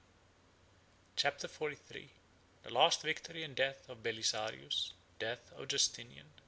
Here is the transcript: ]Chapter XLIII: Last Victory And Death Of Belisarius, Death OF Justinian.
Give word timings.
]Chapter 1.21 1.47
XLIII: 1.47 2.09
Last 2.71 3.03
Victory 3.03 3.43
And 3.43 3.55
Death 3.55 3.87
Of 3.87 4.01
Belisarius, 4.01 4.93
Death 5.19 5.51
OF 5.55 5.67
Justinian. 5.67 6.25